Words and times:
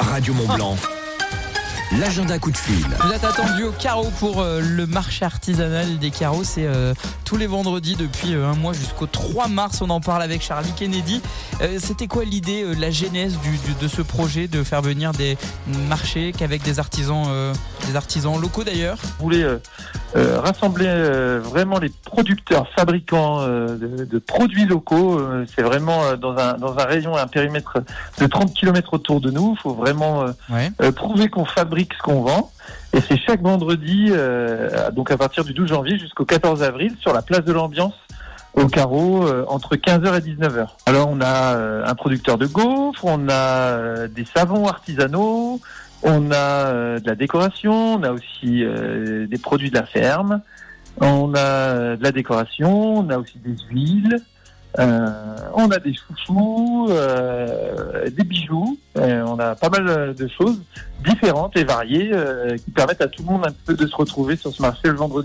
Radio 0.00 0.32
Mont 0.34 0.54
Blanc. 0.54 0.76
L'agenda 1.98 2.38
coup 2.38 2.50
de 2.50 2.56
fil. 2.56 2.86
Vous 3.04 3.12
êtes 3.12 3.24
attendu 3.24 3.64
au 3.64 3.70
carreau 3.70 4.10
pour 4.18 4.40
euh, 4.40 4.60
le 4.60 4.86
marché 4.86 5.24
artisanal 5.24 5.98
des 5.98 6.10
carreaux. 6.10 6.42
C'est 6.42 6.66
euh, 6.66 6.94
tous 7.24 7.36
les 7.36 7.46
vendredis 7.46 7.96
depuis 7.96 8.34
euh, 8.34 8.48
un 8.48 8.54
mois 8.54 8.72
jusqu'au 8.72 9.06
3 9.06 9.48
mars. 9.48 9.82
On 9.82 9.90
en 9.90 10.00
parle 10.00 10.22
avec 10.22 10.42
Charlie 10.42 10.72
Kennedy. 10.72 11.20
C'était 11.78 12.06
quoi 12.06 12.24
l'idée, 12.24 12.64
la 12.74 12.90
genèse 12.90 13.38
de 13.80 13.88
ce 13.88 14.02
projet 14.02 14.48
de 14.48 14.62
faire 14.62 14.82
venir 14.82 15.12
des 15.12 15.38
marchés 15.88 16.32
qu'avec 16.36 16.62
des 16.62 16.78
artisans, 16.78 17.26
des 17.88 17.96
artisans 17.96 18.40
locaux 18.40 18.64
d'ailleurs 18.64 18.98
On 19.20 19.24
voulait 19.24 19.42
euh, 19.42 19.58
euh, 20.16 20.40
rassembler 20.40 20.86
euh, 20.88 21.40
vraiment 21.42 21.78
les 21.78 21.90
producteurs, 22.04 22.68
fabricants 22.74 23.40
euh, 23.40 23.76
de, 23.76 24.04
de 24.04 24.18
produits 24.18 24.66
locaux. 24.66 25.18
Euh, 25.18 25.44
c'est 25.54 25.62
vraiment 25.62 26.14
dans 26.16 26.36
un 26.36 26.54
dans 26.54 26.78
un 26.78 26.84
région, 26.84 27.16
un 27.16 27.26
périmètre 27.26 27.78
de 28.20 28.26
30 28.26 28.54
km 28.54 28.94
autour 28.94 29.20
de 29.20 29.30
nous. 29.30 29.54
Il 29.58 29.60
faut 29.62 29.74
vraiment 29.74 30.24
Ouais. 30.50 30.70
prouver 30.92 31.28
qu'on 31.28 31.44
fabrique 31.44 31.92
ce 31.94 32.02
qu'on 32.02 32.22
vend. 32.22 32.50
Et 32.92 33.00
c'est 33.00 33.18
chaque 33.18 33.42
vendredi, 33.42 34.10
donc 34.92 35.10
à 35.10 35.16
partir 35.16 35.44
du 35.44 35.52
12 35.52 35.68
janvier 35.68 35.98
jusqu'au 35.98 36.24
14 36.24 36.62
avril, 36.62 36.94
sur 37.00 37.12
la 37.12 37.22
place 37.22 37.44
de 37.44 37.52
l'ambiance 37.52 37.92
au 38.56 38.66
carreau 38.68 39.26
euh, 39.26 39.44
entre 39.48 39.76
15h 39.76 40.16
et 40.16 40.34
19h. 40.34 40.68
Alors 40.86 41.08
on 41.10 41.20
a 41.20 41.56
euh, 41.56 41.84
un 41.86 41.94
producteur 41.94 42.38
de 42.38 42.46
gaufres, 42.46 43.04
on 43.04 43.28
a 43.28 43.32
euh, 43.34 44.08
des 44.08 44.24
savons 44.24 44.66
artisanaux, 44.66 45.60
on 46.02 46.30
a 46.32 46.98
de 46.98 47.06
la 47.06 47.14
décoration, 47.14 47.94
on 47.94 48.02
a 48.02 48.12
aussi 48.12 48.64
des 49.28 49.38
produits 49.38 49.70
de 49.70 49.74
la 49.74 49.86
ferme, 49.86 50.42
on 51.00 51.34
a 51.34 51.96
de 51.96 52.02
la 52.02 52.12
décoration, 52.12 52.98
on 52.98 53.10
a 53.10 53.18
aussi 53.18 53.38
des 53.38 53.56
huiles, 53.70 54.20
on 54.78 55.70
a 55.70 55.78
des 55.82 55.94
chouchous, 55.94 56.90
des 56.90 58.24
bijoux, 58.24 58.78
on 58.94 59.38
a 59.38 59.54
pas 59.56 59.70
mal 59.70 60.14
de 60.14 60.28
choses 60.28 60.60
différentes 61.04 61.56
et 61.56 61.64
variées 61.64 62.12
qui 62.64 62.70
permettent 62.70 63.02
à 63.02 63.08
tout 63.08 63.22
le 63.22 63.32
monde 63.32 63.46
un 63.46 63.54
peu 63.64 63.74
de 63.74 63.86
se 63.86 63.96
retrouver 63.96 64.36
sur 64.36 64.52
ce 64.52 64.62
marché 64.62 64.82
le 64.84 64.92
vendredi. 64.96 65.24